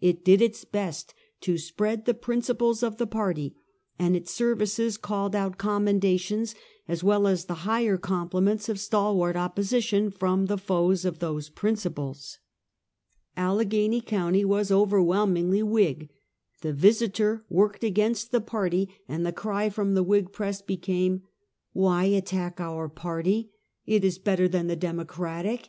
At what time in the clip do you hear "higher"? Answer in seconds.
7.68-7.98